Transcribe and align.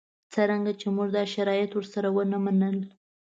څرنګه 0.33 0.71
چې 0.79 0.87
موږ 0.95 1.09
دا 1.17 1.23
شرایط 1.33 1.71
ورسره 1.75 2.07
ونه 2.15 2.37
منل. 2.45 2.77